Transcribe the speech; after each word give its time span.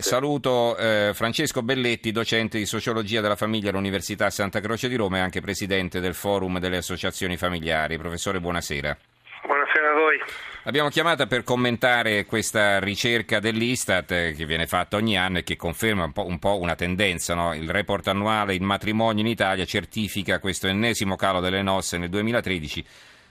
Saluto 0.00 0.76
eh, 0.76 1.10
Francesco 1.12 1.60
Belletti, 1.62 2.12
docente 2.12 2.56
di 2.56 2.66
sociologia 2.66 3.20
della 3.20 3.34
famiglia 3.34 3.70
all'Università 3.70 4.30
Santa 4.30 4.60
Croce 4.60 4.88
di 4.88 4.94
Roma 4.94 5.16
e 5.16 5.20
anche 5.20 5.40
presidente 5.40 5.98
del 5.98 6.14
Forum 6.14 6.60
delle 6.60 6.76
Associazioni 6.76 7.36
Familiari. 7.36 7.98
Professore, 7.98 8.38
buonasera. 8.38 8.96
Buonasera 9.44 9.90
a 9.90 9.94
voi. 9.94 10.18
Abbiamo 10.64 10.88
chiamata 10.88 11.26
per 11.26 11.42
commentare 11.42 12.26
questa 12.26 12.78
ricerca 12.78 13.40
dell'Istat 13.40 14.10
eh, 14.12 14.34
che 14.36 14.46
viene 14.46 14.68
fatta 14.68 14.96
ogni 14.96 15.18
anno 15.18 15.38
e 15.38 15.42
che 15.42 15.56
conferma 15.56 16.04
un 16.04 16.12
po', 16.12 16.26
un 16.26 16.38
po 16.38 16.58
una 16.58 16.76
tendenza. 16.76 17.34
No? 17.34 17.52
Il 17.52 17.68
report 17.68 18.06
annuale 18.06 18.54
Il 18.54 18.62
matrimonio 18.62 19.22
in 19.22 19.28
Italia 19.28 19.64
certifica 19.64 20.38
questo 20.38 20.68
ennesimo 20.68 21.16
calo 21.16 21.40
delle 21.40 21.62
nozze 21.62 21.98
nel 21.98 22.08
2013 22.08 22.84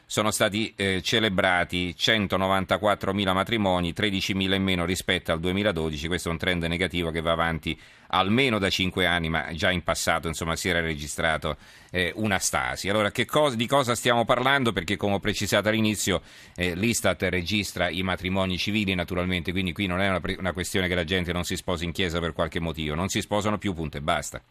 sono 0.09 0.31
stati 0.31 0.73
eh, 0.77 1.01
celebrati 1.01 1.93
194.000 1.95 3.33
matrimoni, 3.33 3.91
13.000 3.91 4.53
in 4.53 4.63
meno 4.63 4.85
rispetto 4.85 5.33
al 5.33 5.41
2012. 5.41 6.07
Questo 6.07 6.29
è 6.29 6.31
un 6.31 6.37
trend 6.37 6.63
negativo 6.63 7.11
che 7.11 7.19
va 7.19 7.33
avanti 7.33 7.77
almeno 8.07 8.57
da 8.57 8.69
5 8.69 9.05
anni, 9.05 9.27
ma 9.27 9.51
già 9.51 9.69
in 9.69 9.83
passato 9.83 10.29
insomma, 10.29 10.55
si 10.55 10.69
era 10.69 10.79
registrato 10.79 11.57
eh, 11.91 12.13
una 12.15 12.39
stasi. 12.39 12.87
Allora, 12.87 13.11
cosa, 13.25 13.57
di 13.57 13.67
cosa 13.67 13.95
stiamo 13.95 14.23
parlando? 14.23 14.71
Perché, 14.71 14.95
come 14.95 15.15
ho 15.15 15.19
precisato 15.19 15.67
all'inizio, 15.67 16.21
eh, 16.55 16.73
l'Istat 16.73 17.23
registra 17.23 17.89
i 17.89 18.01
matrimoni 18.01 18.57
civili, 18.57 18.95
naturalmente, 18.95 19.51
quindi 19.51 19.73
qui 19.73 19.87
non 19.87 19.99
è 19.99 20.07
una, 20.07 20.21
una 20.37 20.53
questione 20.53 20.87
che 20.87 20.95
la 20.95 21.03
gente 21.03 21.33
non 21.33 21.43
si 21.43 21.57
sposi 21.57 21.83
in 21.83 21.91
chiesa 21.91 22.21
per 22.21 22.31
qualche 22.31 22.61
motivo, 22.61 22.95
non 22.95 23.09
si 23.09 23.19
sposano 23.19 23.57
più, 23.57 23.73
punto 23.73 23.97
e 23.97 24.01
basta. 24.01 24.41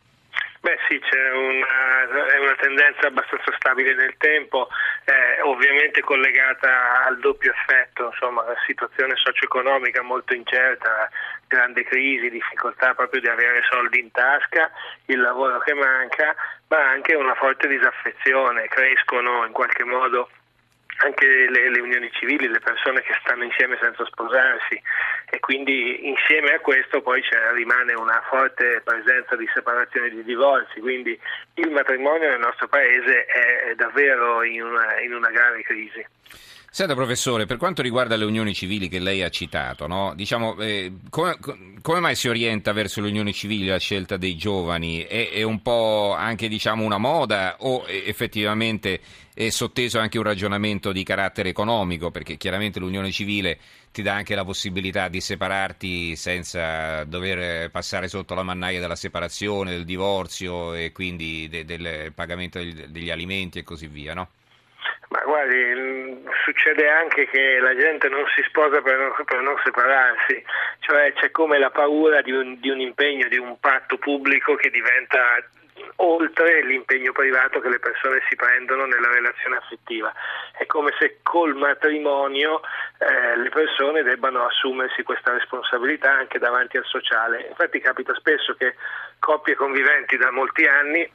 Beh 0.67 0.79
sì, 0.89 0.99
c'è 0.99 1.31
una, 1.31 2.27
è 2.27 2.39
una 2.39 2.57
tendenza 2.57 3.07
abbastanza 3.07 3.55
stabile 3.55 3.95
nel 3.95 4.17
tempo, 4.19 4.67
eh, 5.05 5.41
ovviamente 5.43 6.01
collegata 6.01 7.05
al 7.05 7.21
doppio 7.21 7.53
effetto, 7.53 8.07
insomma 8.07 8.43
situazione 8.67 9.15
socio-economica 9.15 10.03
molto 10.03 10.35
incerta, 10.35 11.09
grande 11.47 11.85
crisi, 11.85 12.31
difficoltà 12.31 12.95
proprio 12.95 13.21
di 13.21 13.29
avere 13.29 13.63
soldi 13.71 14.01
in 14.01 14.11
tasca, 14.11 14.69
il 15.05 15.21
lavoro 15.21 15.61
che 15.61 15.73
manca, 15.73 16.35
ma 16.67 16.89
anche 16.89 17.15
una 17.15 17.37
forte 17.37 17.69
disaffezione, 17.69 18.67
crescono 18.67 19.47
in 19.47 19.53
qualche 19.53 19.85
modo 19.85 20.31
anche 20.99 21.27
le, 21.27 21.71
le, 21.71 21.81
unioni 21.81 22.11
civili, 22.13 22.49
le 22.49 22.61
persone 22.61 23.03
che 23.03 23.15
stanno 23.21 23.45
insieme 23.45 23.79
senza 23.81 24.05
sposarsi 24.07 24.81
e 25.31 25.41
quindi 25.41 26.09
insieme 26.09 26.53
a 26.53 26.61
questo 26.61 27.03
poi 27.03 27.23
rimane 27.55 27.93
una 27.95 28.23
forte 28.29 28.81
presenza 28.83 29.37
di 29.37 29.49
separazioni 29.53 30.09
e 30.09 30.11
di 30.11 30.25
divorzi, 30.25 30.81
quindi 30.81 31.19
il 31.55 31.71
matrimonio 31.71 32.29
nel 32.29 32.41
nostro 32.41 32.69
paese 32.69 33.25
è 33.27 33.75
davvero 33.75 34.43
in 34.43 34.63
una, 34.63 35.01
in 35.01 35.15
una 35.15 35.31
grave 35.31 35.63
crisi. 35.63 36.05
Senta 36.71 36.95
professore, 36.95 37.47
per 37.47 37.57
quanto 37.57 37.81
riguarda 37.81 38.17
le 38.17 38.27
unioni 38.27 38.53
civili 38.53 38.89
che 38.89 38.99
lei 38.99 39.23
ha 39.23 39.31
citato, 39.31 39.87
no? 39.87 40.13
diciamo, 40.15 40.61
eh, 40.61 40.93
come, 41.09 41.39
come, 41.81 42.01
mai 42.01 42.15
si 42.15 42.29
orienta 42.29 42.73
verso 42.73 43.01
le 43.01 43.09
unioni 43.09 43.33
civili 43.33 43.67
la 43.67 43.79
scelta 43.79 44.19
dei 44.19 44.37
giovani? 44.37 45.01
È, 45.03 45.31
è 45.31 45.43
un 45.43 45.63
po' 45.63 46.15
anche 46.15 46.49
diciamo, 46.49 46.85
una 46.85 46.99
moda 46.99 47.57
o 47.61 47.87
effettivamente 47.89 49.01
è 49.33 49.49
sotteso 49.49 49.99
anche 49.99 50.19
un 50.19 50.25
ragionamento 50.25 50.93
di 50.93 51.03
carattere 51.03 51.49
economico? 51.49 52.11
Perché 52.11 52.37
chiaramente 52.37 52.79
l'unione 52.79 53.11
civile 53.11 53.59
ti 53.91 54.03
dà 54.03 54.13
anche 54.13 54.35
la 54.35 54.45
possibilità 54.45 55.09
di 55.09 55.23
separarti 55.23 56.15
senza 56.15 57.05
dover 57.05 57.71
passare 57.71 58.09
sotto 58.09 58.35
la 58.35 58.43
mannaia 58.43 58.81
della 58.81 58.97
separazione, 58.97 59.71
del 59.71 59.87
divorzio 59.87 60.75
e 60.75 60.93
quindi 60.93 61.49
de, 61.49 61.65
del 61.65 62.13
pagamento 62.15 62.59
degli, 62.59 62.83
degli 62.83 63.11
alimenti 63.11 63.59
e 63.59 63.63
così 63.63 63.87
via, 63.87 64.13
no? 64.13 64.29
Ma 65.09 65.21
guardi, 65.23 66.25
succede 66.45 66.89
anche 66.89 67.29
che 67.29 67.59
la 67.61 67.77
gente 67.77 68.09
non 68.09 68.25
si 68.35 68.43
sposa 68.49 68.81
per 68.83 68.99
non, 68.99 69.13
per 69.25 69.41
non 69.41 69.57
separarsi, 69.63 70.45
cioè 70.81 71.13
c'è 71.13 71.31
come 71.31 71.59
la 71.59 71.71
paura 71.71 72.23
di 72.23 72.33
un, 72.33 72.59
di 72.59 72.71
un 72.71 72.81
impegno, 72.81 73.29
di 73.29 73.39
un 73.39 73.59
patto 73.61 73.99
pubblico 73.99 74.57
che 74.57 74.71
diventa 74.71 75.21
oltre 75.97 76.63
l'impegno 76.65 77.13
privato 77.13 77.61
che 77.61 77.69
le 77.69 77.79
persone 77.79 78.23
si 78.29 78.37
prendono 78.37 78.87
nella 78.87 79.11
relazione 79.11 79.57
affettiva. 79.57 80.13
È 80.57 80.67
come 80.67 80.93
se 80.99 81.19
col 81.23 81.55
matrimonio 81.55 82.61
eh, 82.99 83.37
le 83.37 83.49
persone 83.51 84.03
debbano 84.03 84.45
assumersi 84.45 85.03
questa 85.03 85.33
responsabilità 85.33 86.13
anche 86.13 86.39
davanti 86.39 86.77
al 86.77 86.85
sociale. 86.87 87.47
Infatti 87.49 87.81
capita 87.81 88.15
spesso 88.15 88.55
che 88.55 88.75
coppie 89.19 89.55
conviventi 89.55 90.17
da 90.17 90.31
molti 90.31 90.67
anni 90.67 91.09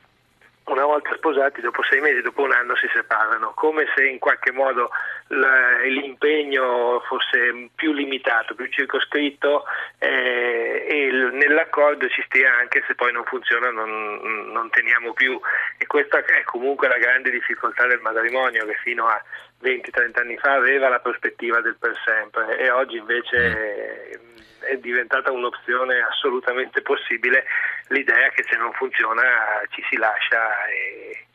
una 0.71 0.85
volta 0.85 1.13
sposati, 1.15 1.61
dopo 1.61 1.83
sei 1.83 1.99
mesi, 2.01 2.21
dopo 2.21 2.43
un 2.43 2.51
anno 2.51 2.75
si 2.75 2.89
separano, 2.93 3.51
come 3.55 3.85
se 3.95 4.07
in 4.07 4.19
qualche 4.19 4.51
modo 4.51 4.89
l'impegno 5.27 7.01
fosse 7.07 7.69
più 7.75 7.93
limitato, 7.93 8.55
più 8.55 8.67
circoscritto 8.67 9.65
eh, 9.99 10.85
e 10.87 11.11
nell'accordo 11.31 12.07
ci 12.09 12.21
stia 12.25 12.53
anche 12.55 12.83
se 12.87 12.95
poi 12.95 13.11
non 13.11 13.23
funziona 13.25 13.69
non, 13.69 14.51
non 14.51 14.69
teniamo 14.69 15.13
più. 15.13 15.39
E 15.77 15.85
questa 15.87 16.23
è 16.23 16.43
comunque 16.43 16.87
la 16.87 16.97
grande 16.97 17.29
difficoltà 17.31 17.85
del 17.87 17.99
matrimonio 18.01 18.65
che 18.65 18.75
fino 18.83 19.07
a 19.07 19.21
20-30 19.61 20.19
anni 20.19 20.37
fa 20.37 20.53
aveva 20.53 20.89
la 20.89 20.99
prospettiva 20.99 21.61
del 21.61 21.75
per 21.79 21.95
sempre 22.03 22.57
e 22.57 22.69
oggi 22.71 22.97
invece 22.97 24.19
mm 24.19 24.50
è 24.61 24.77
diventata 24.77 25.31
un'opzione 25.31 25.99
assolutamente 26.01 26.81
possibile 26.81 27.45
l'idea 27.87 28.29
che 28.29 28.43
se 28.49 28.57
non 28.57 28.71
funziona 28.73 29.23
ci 29.69 29.83
si 29.89 29.97
lascia 29.97 30.65
e, 30.67 31.25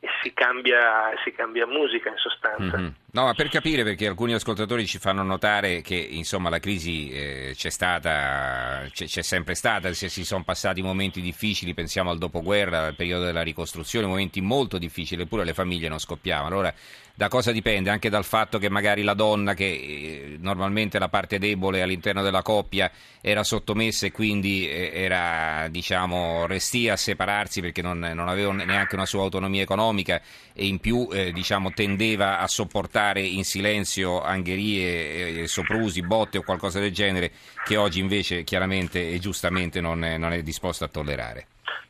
e 0.00 0.08
si, 0.22 0.32
cambia, 0.32 1.12
si 1.24 1.32
cambia 1.32 1.66
musica 1.66 2.08
in 2.08 2.16
sostanza. 2.16 2.76
Mm-hmm. 2.76 2.90
No, 3.16 3.24
ma 3.24 3.32
per 3.32 3.48
capire, 3.48 3.82
perché 3.82 4.06
alcuni 4.06 4.34
ascoltatori 4.34 4.86
ci 4.86 4.98
fanno 4.98 5.22
notare 5.22 5.80
che 5.80 5.94
insomma 5.94 6.50
la 6.50 6.58
crisi 6.58 7.08
eh, 7.08 7.52
c'è 7.56 7.70
stata, 7.70 8.86
c'è, 8.92 9.06
c'è, 9.06 9.22
sempre 9.22 9.54
stata, 9.54 9.90
se 9.94 10.10
si 10.10 10.22
sono 10.22 10.44
passati 10.44 10.82
momenti 10.82 11.22
difficili, 11.22 11.72
pensiamo 11.72 12.10
al 12.10 12.18
dopoguerra, 12.18 12.84
al 12.84 12.94
periodo 12.94 13.24
della 13.24 13.40
ricostruzione, 13.40 14.06
momenti 14.06 14.42
molto 14.42 14.76
difficili, 14.76 15.22
eppure 15.22 15.44
le 15.44 15.54
famiglie 15.54 15.88
non 15.88 15.98
scoppiavano. 15.98 16.48
Allora, 16.48 16.74
da 17.14 17.28
cosa 17.28 17.52
dipende? 17.52 17.88
Anche 17.88 18.10
dal 18.10 18.26
fatto 18.26 18.58
che 18.58 18.68
magari 18.68 19.02
la 19.02 19.14
donna, 19.14 19.54
che 19.54 19.64
eh, 19.64 20.36
normalmente 20.38 20.98
è 20.98 21.00
la 21.00 21.08
parte 21.08 21.38
debole 21.38 21.80
all'interno 21.80 22.20
della 22.20 22.42
coppia, 22.42 22.90
era 23.22 23.42
sottomessa 23.42 24.04
e 24.04 24.12
quindi 24.12 24.68
eh, 24.68 24.90
era, 24.92 25.68
diciamo, 25.70 26.46
restia 26.46 26.92
a 26.92 26.96
separarsi 26.98 27.62
perché 27.62 27.80
non, 27.80 27.98
non 27.98 28.28
aveva 28.28 28.52
neanche 28.52 28.94
una 28.94 29.06
sua 29.06 29.22
autonomia 29.22 29.62
economica 29.62 30.20
e 30.52 30.66
in 30.66 30.80
più, 30.80 31.08
eh, 31.10 31.32
diciamo, 31.32 31.72
tendeva 31.72 32.40
a 32.40 32.46
sopportare 32.46 33.05
tollerare 33.06 33.20
in 33.20 33.44
silenzio 33.44 34.20
angherie, 34.22 35.46
soprusi, 35.46 36.02
botte 36.02 36.38
o 36.38 36.42
qualcosa 36.42 36.80
del 36.80 36.92
genere 36.92 37.30
che 37.64 37.76
oggi 37.76 38.00
invece 38.00 38.42
chiaramente 38.42 39.10
e 39.10 39.18
giustamente 39.18 39.80
non 39.80 40.04
è, 40.04 40.16
non 40.16 40.32
è 40.32 40.42
disposto 40.42 40.84
a 40.84 40.88
tollerare. 40.88 41.46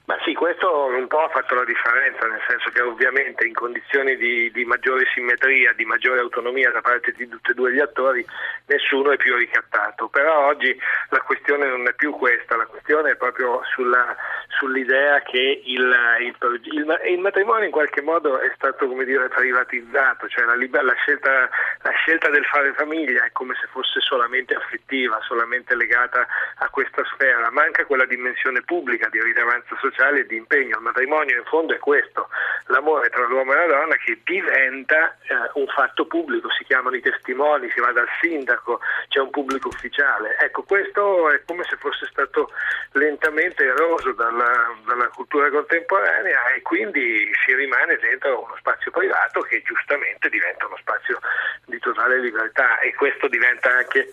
Ma 0.06 0.16
sì, 0.24 0.34
questo 0.34 0.84
un 0.84 1.08
po' 1.08 1.24
ha 1.24 1.28
fatto 1.28 1.56
la 1.56 1.64
differenza, 1.64 2.28
nel 2.28 2.40
senso 2.46 2.70
che 2.70 2.80
ovviamente 2.80 3.44
in 3.44 3.54
condizioni 3.54 4.16
di, 4.16 4.52
di, 4.52 4.64
maggiore 4.64 5.04
simmetria, 5.12 5.72
di 5.72 5.84
maggiore 5.84 6.20
autonomia 6.20 6.70
da 6.70 6.80
parte 6.80 7.12
di 7.16 7.26
tutti 7.26 7.50
e 7.50 7.54
due 7.54 7.72
gli 7.72 7.80
attori, 7.80 8.24
nessuno 8.66 9.10
è 9.10 9.16
più 9.16 9.34
ricattato. 9.34 10.06
Però 10.08 10.46
oggi 10.46 10.78
la 11.08 11.20
questione 11.22 11.66
non 11.66 11.88
è 11.88 11.92
più 11.94 12.12
questa, 12.12 12.56
la 12.56 12.66
questione 12.66 13.10
è 13.10 13.16
proprio 13.16 13.62
sulla, 13.74 14.16
sull'idea 14.58 15.20
che 15.22 15.62
il, 15.64 15.94
il, 16.20 16.36
il, 16.64 17.00
il, 17.06 17.18
matrimonio 17.18 17.64
in 17.64 17.70
qualche 17.70 18.00
modo 18.00 18.38
è 18.38 18.50
stato 18.54 18.86
dire, 19.04 19.28
privatizzato, 19.28 20.28
cioè 20.28 20.44
la, 20.44 20.54
la, 20.54 20.94
scelta, 20.94 21.48
la 21.82 21.90
scelta 21.90 22.30
del 22.30 22.44
fare 22.44 22.72
famiglia 22.74 23.24
è 23.24 23.32
come 23.32 23.54
se 23.60 23.66
fosse 23.70 24.00
solamente 24.00 24.54
affettiva, 24.54 25.18
solamente 25.22 25.74
legata 25.74 26.26
a 26.56 26.68
questa 26.68 27.04
sfera, 27.14 27.50
manca 27.50 27.84
quella 27.84 28.06
dimensione 28.06 28.62
pubblica 28.62 29.08
di 29.08 29.20
rilevanza 29.20 29.76
sociale 29.80 30.20
e 30.20 30.26
di 30.26 30.36
impegno. 30.36 30.76
Il 30.76 30.82
matrimonio 30.82 31.36
in 31.36 31.44
fondo 31.44 31.74
è 31.74 31.78
questo, 31.78 32.28
l'amore 32.66 33.08
tra 33.10 33.26
l'uomo 33.26 33.52
e 33.52 33.56
la 33.56 33.66
donna 33.66 33.96
che 33.96 34.20
diventa 34.24 35.16
eh, 35.22 35.50
un 35.54 35.66
fatto 35.68 36.06
pubblico, 36.06 36.50
si 36.50 36.64
chiamano 36.64 36.96
i 36.96 37.00
testimoni, 37.00 37.70
si 37.70 37.80
va 37.80 37.92
dal 37.92 38.08
sindaco, 38.20 38.80
c'è 39.08 39.20
un 39.20 39.30
pubblico 39.30 39.68
ufficiale. 39.68 40.36
Ecco, 40.38 40.62
questo 40.62 41.30
è 41.30 41.42
come 41.44 41.64
se 41.64 41.76
fosse 41.76 42.06
stato 42.06 42.50
lentamente 42.92 43.64
eroso 43.64 44.12
dalla, 44.36 44.76
dalla 44.84 45.08
cultura 45.08 45.50
contemporanea 45.50 46.54
e 46.54 46.62
quindi 46.62 47.30
si 47.44 47.54
rimane 47.54 47.96
dentro 47.96 48.44
uno 48.44 48.54
spazio 48.58 48.90
privato 48.90 49.40
che 49.40 49.62
giustamente 49.62 50.28
diventa 50.28 50.66
uno 50.66 50.76
spazio 50.78 51.18
di 51.64 51.78
totale 51.78 52.20
libertà 52.20 52.78
e 52.80 52.94
questo 52.94 53.28
diventa 53.28 53.70
anche 53.70 54.12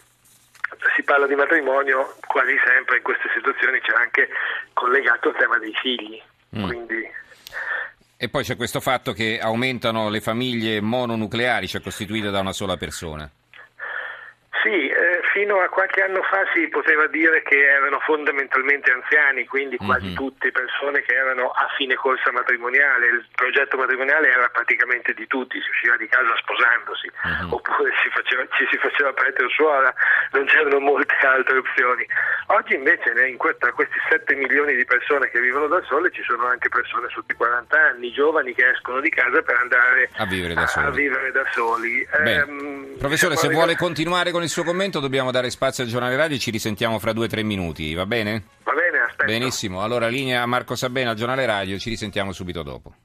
si 0.96 1.04
parla 1.04 1.28
di 1.28 1.36
matrimonio, 1.36 2.16
quasi 2.25 2.56
sempre 2.66 2.98
in 2.98 3.04
queste 3.04 3.30
situazioni 3.36 3.80
c'è 3.80 3.94
anche 3.94 4.28
collegato 4.74 5.30
il 5.30 5.36
tema 5.38 5.60
dei 5.60 5.74
figli. 5.80 6.22
Mm. 6.58 6.66
Quindi... 6.66 7.12
E 8.18 8.30
poi 8.30 8.44
c'è 8.44 8.56
questo 8.56 8.80
fatto 8.80 9.12
che 9.12 9.40
aumentano 9.40 10.10
le 10.10 10.20
famiglie 10.20 10.81
mononucleari, 10.81 11.68
cioè 11.68 11.81
costituite 11.81 12.31
da 12.31 12.40
una 12.40 12.54
sola 12.54 12.78
persona. 12.78 13.30
Sì, 14.64 14.88
eh, 14.88 15.03
fino 15.34 15.60
a 15.60 15.68
qualche 15.68 16.02
anno 16.02 16.22
fa 16.22 16.46
si 16.54 16.70
poteva 16.70 17.08
dire 17.08 17.42
che 17.42 17.58
erano 17.58 18.00
fondamentalmente 18.06 18.92
anziani, 18.94 19.46
quindi 19.48 19.78
quasi 19.78 20.14
mm-hmm. 20.14 20.16
tutte 20.16 20.52
persone 20.52 21.02
che 21.02 21.14
erano 21.14 21.50
a 21.50 21.68
fine 21.76 21.96
corsa 21.96 22.32
matrimoniale. 22.32 23.08
Il 23.08 23.26
progetto 23.34 23.76
matrimoniale 23.76 24.30
era 24.30 24.48
praticamente 24.50 25.14
di 25.14 25.26
tutti, 25.26 25.60
si 25.60 25.70
usciva 25.70 25.98
di 25.98 26.08
casa 26.08 26.38
sposandosi, 26.38 27.10
mm-hmm. 27.10 27.52
oppure 27.52 27.90
si 28.06 28.10
faceva, 28.14 28.46
ci 28.54 28.66
si 28.70 28.78
faceva 28.78 29.12
prete 29.12 29.44
o 29.44 29.50
suora, 29.50 29.92
non 30.32 30.46
c'erano 30.46 30.80
molte 30.80 31.18
altre 31.26 31.58
opzioni. 31.58 32.06
Oggi 32.54 32.76
invece 32.76 33.12
in 33.26 33.38
questa, 33.38 33.72
questi 33.74 33.98
7 34.10 34.36
milioni 34.36 34.76
di 34.76 34.86
persone 34.86 35.30
che 35.32 35.42
vivono 35.42 35.66
da 35.66 35.82
sole 35.90 36.12
ci 36.12 36.22
sono 36.22 36.46
anche 36.46 36.70
persone 36.70 37.10
sotto 37.10 37.34
i 37.34 37.36
40 37.36 37.76
anni, 37.76 38.12
giovani 38.12 38.54
che 38.54 38.70
escono 38.70 39.02
di 39.02 39.10
casa 39.10 39.42
per 39.42 39.56
andare 39.58 40.10
a 40.14 40.26
vivere 40.26 40.54
da 40.54 40.68
soli. 40.68 40.86
A 40.86 40.90
vivere 40.92 41.32
da 41.32 41.46
soli. 41.50 42.08
Eh, 42.22 42.46
Professore, 43.00 43.36
se 43.36 43.50
vuole 43.50 43.76
continuare 43.76 44.30
con 44.30 44.44
il 44.44 44.50
suo 44.50 44.64
commento 44.64 45.00
dobbiamo 45.00 45.23
dare 45.31 45.50
spazio 45.50 45.84
al 45.84 45.90
giornale 45.90 46.16
radio 46.16 46.36
e 46.36 46.40
ci 46.40 46.52
risentiamo 46.52 47.00
fra 47.00 47.14
due 47.14 47.25
o 47.25 47.30
tre 47.30 47.44
minuti, 47.44 47.94
va 47.94 48.06
bene? 48.06 48.44
Va 48.64 48.74
bene, 48.74 49.00
aspetta. 49.04 49.25
Benissimo, 49.25 49.84
allora 49.84 50.08
linea 50.08 50.46
Marco 50.46 50.75
Sabena 50.75 51.12
al 51.12 51.16
giornale 51.16 51.46
radio, 51.46 51.78
ci 51.78 51.90
risentiamo 51.90 52.31
subito 52.31 52.64
dopo. 52.64 52.96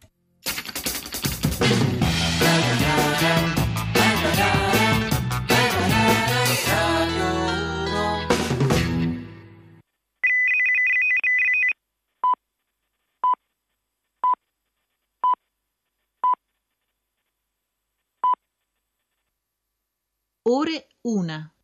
Ore 20.51 20.87
1. 21.03 21.58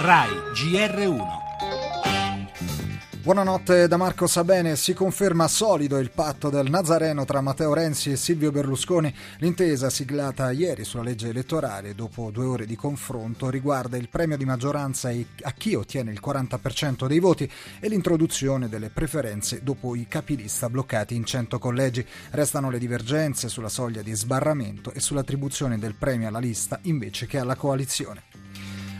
RAI 0.00 0.30
GR1 0.54 1.37
Buonanotte 3.28 3.88
da 3.88 3.98
Marco 3.98 4.26
Sabene. 4.26 4.74
Si 4.74 4.94
conferma 4.94 5.48
solido 5.48 5.98
il 5.98 6.10
patto 6.10 6.48
del 6.48 6.70
Nazareno 6.70 7.26
tra 7.26 7.42
Matteo 7.42 7.74
Renzi 7.74 8.10
e 8.10 8.16
Silvio 8.16 8.50
Berlusconi. 8.50 9.14
L'intesa 9.40 9.90
siglata 9.90 10.50
ieri 10.50 10.82
sulla 10.82 11.02
legge 11.02 11.28
elettorale, 11.28 11.94
dopo 11.94 12.30
due 12.30 12.46
ore 12.46 12.64
di 12.64 12.74
confronto, 12.74 13.50
riguarda 13.50 13.98
il 13.98 14.08
premio 14.08 14.38
di 14.38 14.46
maggioranza 14.46 15.10
a 15.42 15.52
chi 15.52 15.74
ottiene 15.74 16.10
il 16.10 16.22
40% 16.24 17.06
dei 17.06 17.18
voti 17.18 17.52
e 17.80 17.88
l'introduzione 17.90 18.70
delle 18.70 18.88
preferenze 18.88 19.62
dopo 19.62 19.94
i 19.94 20.06
capilista 20.08 20.70
bloccati 20.70 21.14
in 21.14 21.26
100 21.26 21.58
collegi. 21.58 22.06
Restano 22.30 22.70
le 22.70 22.78
divergenze 22.78 23.50
sulla 23.50 23.68
soglia 23.68 24.00
di 24.00 24.14
sbarramento 24.14 24.90
e 24.90 25.00
sull'attribuzione 25.00 25.78
del 25.78 25.96
premio 25.96 26.28
alla 26.28 26.38
lista 26.38 26.78
invece 26.84 27.26
che 27.26 27.36
alla 27.36 27.56
coalizione. 27.56 28.22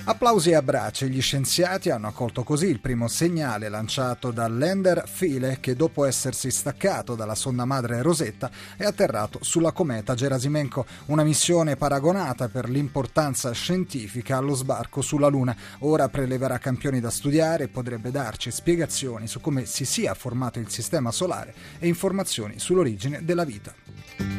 Applausi 0.09 0.49
e 0.49 0.55
abbracci. 0.55 1.11
Gli 1.11 1.21
scienziati 1.21 1.91
hanno 1.91 2.07
accolto 2.07 2.43
così 2.43 2.67
il 2.67 2.81
primo 2.81 3.09
segnale 3.09 3.69
lanciato 3.69 4.31
dal 4.31 4.57
lander 4.57 5.05
Philae 5.07 5.61
che 5.61 5.77
dopo 5.77 6.07
essersi 6.07 6.51
staccato 6.51 7.15
dalla 7.15 7.35
sonda 7.35 7.67
madre 7.67 8.01
Rosetta 8.01 8.51
è 8.79 8.85
atterrato 8.85 9.39
sulla 9.43 9.73
cometa 9.73 10.15
Gerasimenko, 10.15 10.87
una 11.09 11.25
missione 11.25 11.77
paragonata 11.77 12.49
per 12.49 12.71
l'importanza 12.71 13.53
scientifica 13.53 14.39
allo 14.39 14.55
sbarco 14.55 15.03
sulla 15.03 15.29
Luna. 15.29 15.55
Ora 15.81 16.09
preleverà 16.09 16.57
campioni 16.57 17.01
da 17.01 17.11
studiare 17.11 17.65
e 17.65 17.69
potrebbe 17.69 18.11
darci 18.11 18.51
spiegazioni 18.51 19.27
su 19.27 19.43
come 19.43 19.67
si 19.67 19.85
sia 19.85 20.15
formato 20.15 20.59
il 20.59 20.71
sistema 20.71 21.11
solare 21.11 21.53
e 21.79 21.87
informazioni 21.87 22.59
sull'origine 22.59 23.27
della 23.27 23.45
vita. 23.45 24.38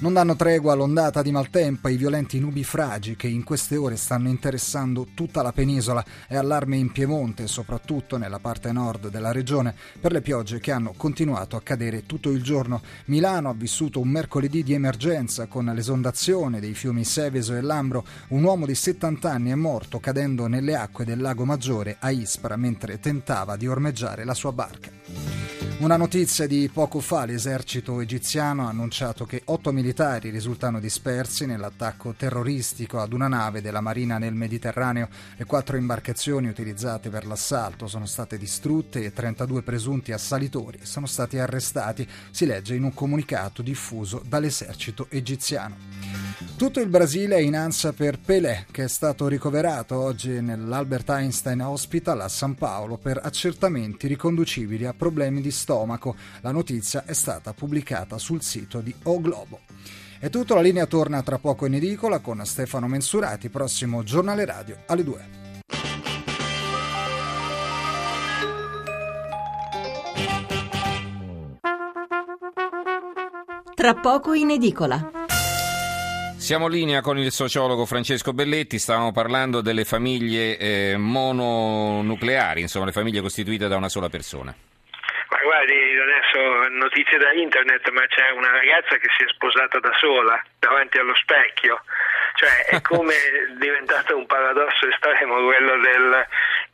Non 0.00 0.12
danno 0.12 0.36
tregua 0.36 0.74
all'ondata 0.74 1.22
di 1.22 1.32
maltempo 1.32 1.88
e 1.88 1.90
ai 1.90 1.96
violenti 1.96 2.38
nubifragi 2.38 3.16
che 3.16 3.26
in 3.26 3.42
queste 3.42 3.76
ore 3.76 3.96
stanno 3.96 4.28
interessando 4.28 5.08
tutta 5.12 5.42
la 5.42 5.50
penisola 5.50 6.04
e 6.28 6.36
allarme 6.36 6.76
in 6.76 6.92
Piemonte, 6.92 7.48
soprattutto 7.48 8.16
nella 8.16 8.38
parte 8.38 8.70
nord 8.70 9.08
della 9.08 9.32
regione, 9.32 9.74
per 10.00 10.12
le 10.12 10.20
piogge 10.20 10.60
che 10.60 10.70
hanno 10.70 10.94
continuato 10.96 11.56
a 11.56 11.62
cadere 11.62 12.06
tutto 12.06 12.30
il 12.30 12.44
giorno. 12.44 12.80
Milano 13.06 13.48
ha 13.48 13.54
vissuto 13.54 13.98
un 13.98 14.08
mercoledì 14.08 14.62
di 14.62 14.72
emergenza 14.72 15.46
con 15.46 15.64
l'esondazione 15.64 16.60
dei 16.60 16.74
fiumi 16.74 17.02
Seveso 17.02 17.56
e 17.56 17.60
Lambro. 17.60 18.04
Un 18.28 18.44
uomo 18.44 18.66
di 18.66 18.76
70 18.76 19.28
anni 19.28 19.50
è 19.50 19.56
morto 19.56 19.98
cadendo 19.98 20.46
nelle 20.46 20.76
acque 20.76 21.04
del 21.04 21.20
lago 21.20 21.44
Maggiore 21.44 21.96
a 21.98 22.10
Ispra 22.10 22.54
mentre 22.54 23.00
tentava 23.00 23.56
di 23.56 23.66
ormeggiare 23.66 24.22
la 24.22 24.34
sua 24.34 24.52
barca. 24.52 25.37
Una 25.78 25.96
notizia 25.96 26.48
di 26.48 26.68
poco 26.72 26.98
fa, 26.98 27.24
l'esercito 27.24 28.00
egiziano 28.00 28.66
ha 28.66 28.70
annunciato 28.70 29.24
che 29.24 29.42
otto 29.44 29.70
militari 29.70 30.28
risultano 30.28 30.80
dispersi 30.80 31.46
nell'attacco 31.46 32.14
terroristico 32.14 32.98
ad 32.98 33.12
una 33.12 33.28
nave 33.28 33.62
della 33.62 33.80
Marina 33.80 34.18
nel 34.18 34.34
Mediterraneo. 34.34 35.08
Le 35.36 35.44
quattro 35.44 35.76
imbarcazioni 35.76 36.48
utilizzate 36.48 37.10
per 37.10 37.26
l'assalto 37.26 37.86
sono 37.86 38.06
state 38.06 38.38
distrutte 38.38 39.04
e 39.04 39.12
32 39.12 39.62
presunti 39.62 40.10
assalitori 40.10 40.80
sono 40.82 41.06
stati 41.06 41.38
arrestati, 41.38 42.06
si 42.32 42.44
legge 42.44 42.74
in 42.74 42.82
un 42.82 42.92
comunicato 42.92 43.62
diffuso 43.62 44.20
dall'esercito 44.26 45.06
egiziano. 45.10 45.76
Tutto 46.58 46.80
il 46.80 46.88
Brasile 46.88 47.36
è 47.36 47.38
in 47.38 47.54
ansia 47.54 47.92
per 47.92 48.18
Pelé, 48.18 48.66
che 48.72 48.82
è 48.82 48.88
stato 48.88 49.28
ricoverato 49.28 49.96
oggi 49.96 50.40
nell'Albert 50.40 51.08
Einstein 51.08 51.62
Hospital 51.62 52.20
a 52.20 52.28
San 52.28 52.56
Paolo 52.56 52.96
per 52.96 53.20
accertamenti 53.22 54.08
riconducibili 54.08 54.84
a 54.84 54.92
problemi 54.92 55.40
di 55.40 55.52
stomaco. 55.52 56.16
La 56.40 56.50
notizia 56.50 57.04
è 57.04 57.12
stata 57.12 57.52
pubblicata 57.52 58.18
sul 58.18 58.42
sito 58.42 58.80
di 58.80 58.92
O 59.04 59.20
Globo. 59.20 59.60
È 60.18 60.28
tutto, 60.30 60.56
la 60.56 60.60
linea 60.60 60.86
torna 60.86 61.22
tra 61.22 61.38
poco 61.38 61.64
in 61.64 61.74
edicola 61.74 62.18
con 62.18 62.44
Stefano 62.44 62.88
Mensurati, 62.88 63.48
prossimo 63.50 64.02
giornale 64.02 64.44
radio 64.44 64.78
alle 64.86 65.04
2. 65.04 65.28
Tra 73.76 73.94
poco 73.94 74.32
in 74.32 74.50
edicola. 74.50 75.17
Siamo 76.38 76.66
in 76.66 76.72
linea 76.72 77.00
con 77.02 77.18
il 77.18 77.32
sociologo 77.32 77.84
Francesco 77.84 78.32
Belletti, 78.32 78.78
stavamo 78.78 79.12
parlando 79.12 79.60
delle 79.60 79.84
famiglie 79.84 80.56
eh, 80.56 80.96
mononucleari, 80.96 82.62
insomma 82.62 82.86
le 82.86 82.92
famiglie 82.92 83.20
costituite 83.20 83.66
da 83.66 83.76
una 83.76 83.88
sola 83.88 84.08
persona. 84.08 84.54
Ma 84.54 85.38
guardi, 85.42 85.74
adesso 85.74 86.68
notizie 86.70 87.18
da 87.18 87.32
internet, 87.32 87.90
ma 87.90 88.06
c'è 88.06 88.30
una 88.30 88.52
ragazza 88.52 88.96
che 88.96 89.08
si 89.18 89.24
è 89.24 89.28
sposata 89.34 89.80
da 89.80 89.92
sola 89.98 90.40
davanti 90.58 90.96
allo 90.98 91.14
specchio, 91.16 91.82
cioè 92.34 92.64
è 92.70 92.80
come 92.86 93.14
diventato 93.58 94.16
un 94.16 94.24
paradosso 94.24 94.88
estremo 94.88 95.44
quello 95.44 95.76
del 95.80 96.26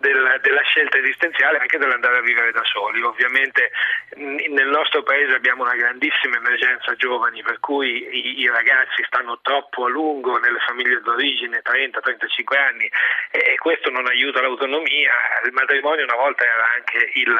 della, 0.05 0.37
della, 0.39 0.61
scelta 0.63 0.99
esistenziale 0.99 1.59
anche 1.59 1.79
dell'andare 1.79 2.19
a 2.19 2.21
vivere 2.21 2.53
da 2.53 2.63
soli. 2.65 3.01
Ovviamente 3.01 3.71
nel 4.17 4.69
nostro 4.69 5.03
paese 5.03 5.35
abbiamo 5.35 5.63
una 5.63 5.75
grandissima 5.75 6.37
emergenza 6.37 6.95
giovani 6.97 7.43
per 7.43 7.59
cui 7.61 8.07
i, 8.13 8.41
i 8.41 8.49
ragazzi 8.49 9.03
stanno 9.07 9.39
troppo 9.41 9.87
a 9.87 9.89
lungo 9.89 10.37
nelle 10.39 10.59
famiglie 10.67 11.01
d'origine, 11.01 11.63
30-35 11.65 12.59
anni 12.59 12.91
e, 13.31 13.57
questo 13.57 13.91
non 13.91 14.07
aiuta 14.07 14.43
l'autonomia. 14.43 15.13
Il 15.47 15.53
matrimonio 15.53 16.05
una 16.05 16.17
volta 16.17 16.45
era 16.45 16.67
anche 16.77 17.11
il, 17.15 17.35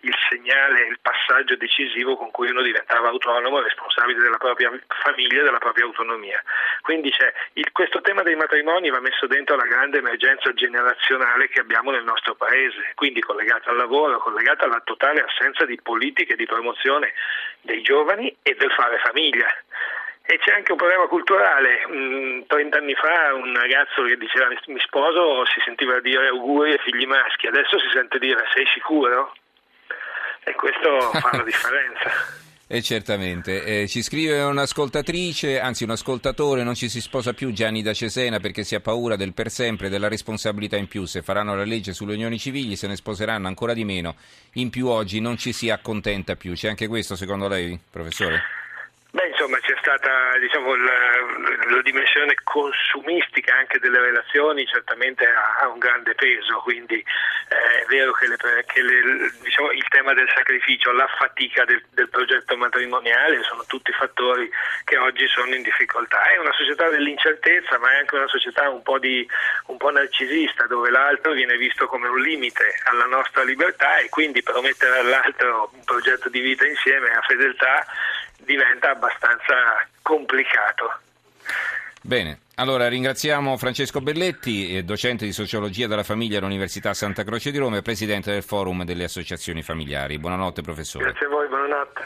il 0.00 0.14
segnale, 0.30 0.86
il 0.86 0.98
passaggio 1.02 1.56
decisivo 1.56 2.16
con 2.16 2.30
cui 2.30 2.50
uno 2.50 2.62
diventava 2.62 3.08
autonomo 3.08 3.60
responsabile 3.60 4.20
della 4.20 4.38
propria 4.38 4.70
famiglia 5.02 5.40
e 5.40 5.44
della 5.44 5.58
propria 5.58 5.84
autonomia. 5.84 6.40
Quindi 6.82 7.12
il, 7.54 7.72
questo 7.72 8.00
tema 8.02 8.22
dei 8.22 8.36
matrimoni 8.36 8.90
va 8.90 9.00
messo 9.00 9.26
dentro 9.26 9.56
la 9.56 9.66
grande 9.66 9.98
emergenza 9.98 10.52
generazionale 10.52 11.48
che 11.48 11.60
abbiamo 11.60 11.90
nel 11.90 12.03
nostro 12.04 12.34
paese, 12.34 12.92
quindi 12.94 13.20
collegata 13.20 13.70
al 13.70 13.76
lavoro, 13.76 14.18
collegata 14.18 14.64
alla 14.64 14.80
totale 14.84 15.22
assenza 15.22 15.64
di 15.64 15.80
politiche 15.80 16.36
di 16.36 16.46
promozione 16.46 17.12
dei 17.60 17.82
giovani 17.82 18.34
e 18.42 18.54
del 18.54 18.70
fare 18.72 18.98
famiglia. 18.98 19.48
E 20.26 20.38
c'è 20.38 20.54
anche 20.54 20.72
un 20.72 20.78
problema 20.78 21.06
culturale. 21.06 21.84
30 22.46 22.46
mm, 22.56 22.72
anni 22.72 22.94
fa 22.94 23.34
un 23.34 23.54
ragazzo 23.54 24.04
che 24.04 24.16
diceva 24.16 24.48
mi 24.48 24.80
sposo 24.80 25.44
si 25.46 25.60
sentiva 25.64 26.00
dire 26.00 26.28
auguri 26.28 26.72
ai 26.72 26.78
figli 26.78 27.06
maschi, 27.06 27.46
adesso 27.46 27.78
si 27.78 27.88
sente 27.92 28.18
dire 28.18 28.44
sei 28.54 28.66
sicuro? 28.72 29.34
E 30.44 30.54
questo 30.54 31.00
fa 31.12 31.36
la 31.36 31.42
differenza. 31.44 32.42
Eh, 32.66 32.80
certamente. 32.80 33.82
Eh, 33.82 33.88
ci 33.88 34.02
scrive 34.02 34.42
un'ascoltatrice, 34.42 35.60
anzi 35.60 35.84
un 35.84 35.90
ascoltatore, 35.90 36.64
non 36.64 36.74
ci 36.74 36.88
si 36.88 37.00
sposa 37.00 37.34
più 37.34 37.52
Gianni 37.52 37.82
da 37.82 37.92
Cesena 37.92 38.40
perché 38.40 38.64
si 38.64 38.74
ha 38.74 38.80
paura 38.80 39.16
del 39.16 39.34
per 39.34 39.50
sempre 39.50 39.90
della 39.90 40.08
responsabilità 40.08 40.76
in 40.76 40.88
più. 40.88 41.04
Se 41.04 41.22
faranno 41.22 41.54
la 41.54 41.64
legge 41.64 41.92
sulle 41.92 42.14
unioni 42.14 42.38
civili 42.38 42.76
se 42.76 42.86
ne 42.86 42.96
sposeranno 42.96 43.46
ancora 43.46 43.74
di 43.74 43.84
meno. 43.84 44.16
In 44.54 44.70
più 44.70 44.88
oggi 44.88 45.20
non 45.20 45.36
ci 45.36 45.52
si 45.52 45.68
accontenta 45.68 46.36
più. 46.36 46.54
C'è 46.54 46.68
anche 46.68 46.88
questo 46.88 47.16
secondo 47.16 47.48
lei, 47.48 47.78
professore? 47.90 48.53
Beh, 49.14 49.28
insomma, 49.28 49.60
c'è 49.60 49.76
stata 49.78 50.36
diciamo, 50.40 50.74
la, 50.74 51.70
la, 51.70 51.82
dimensione 51.82 52.34
consumistica 52.42 53.54
anche 53.54 53.78
delle 53.78 54.00
relazioni, 54.00 54.66
certamente 54.66 55.24
ha, 55.24 55.60
ha 55.60 55.68
un 55.68 55.78
grande 55.78 56.16
peso, 56.16 56.58
quindi 56.64 56.96
eh, 56.96 57.82
è 57.82 57.86
vero 57.86 58.10
che, 58.10 58.26
le, 58.26 58.36
che 58.66 58.82
le, 58.82 59.30
diciamo, 59.40 59.70
il 59.70 59.86
tema 59.86 60.14
del 60.14 60.28
sacrificio, 60.34 60.90
la 60.90 61.06
fatica 61.16 61.64
del, 61.64 61.80
del, 61.90 62.08
progetto 62.08 62.56
matrimoniale 62.56 63.40
sono 63.44 63.62
tutti 63.68 63.92
fattori 63.92 64.50
che 64.82 64.96
oggi 64.96 65.28
sono 65.28 65.54
in 65.54 65.62
difficoltà. 65.62 66.20
È 66.32 66.38
una 66.38 66.52
società 66.52 66.88
dell'incertezza, 66.88 67.78
ma 67.78 67.92
è 67.92 67.98
anche 67.98 68.16
una 68.16 68.26
società 68.26 68.68
un 68.68 68.82
po', 68.82 68.98
di, 68.98 69.24
un 69.66 69.76
po 69.76 69.92
narcisista, 69.92 70.66
dove 70.66 70.90
l'altro 70.90 71.34
viene 71.34 71.56
visto 71.56 71.86
come 71.86 72.08
un 72.08 72.20
limite 72.20 72.80
alla 72.86 73.06
nostra 73.06 73.44
libertà 73.44 73.98
e 73.98 74.08
quindi 74.08 74.42
promettere 74.42 74.98
all'altro 74.98 75.70
un 75.72 75.84
progetto 75.84 76.28
di 76.28 76.40
vita 76.40 76.66
insieme 76.66 77.12
a 77.12 77.20
fedeltà 77.20 77.86
diventa 78.38 78.90
abbastanza 78.90 79.86
complicato. 80.02 80.98
Bene, 82.02 82.40
allora 82.56 82.86
ringraziamo 82.88 83.56
Francesco 83.56 84.00
Belletti, 84.00 84.84
docente 84.84 85.24
di 85.24 85.32
sociologia 85.32 85.86
della 85.86 86.02
famiglia 86.02 86.38
all'Università 86.38 86.92
Santa 86.92 87.24
Croce 87.24 87.50
di 87.50 87.58
Roma 87.58 87.78
e 87.78 87.82
presidente 87.82 88.30
del 88.30 88.42
Forum 88.42 88.84
delle 88.84 89.04
Associazioni 89.04 89.62
Familiari. 89.62 90.18
Buonanotte 90.18 90.60
professore. 90.60 91.04
Grazie 91.04 91.26
a 91.26 91.28
voi, 91.30 91.48
buonanotte. 91.48 92.02